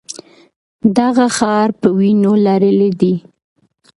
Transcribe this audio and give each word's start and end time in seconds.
دغه 0.97 1.25
ښار 1.37 1.69
په 1.81 1.87
وینو 1.97 2.33
لړلی 2.45 2.89
دی. 3.01 3.15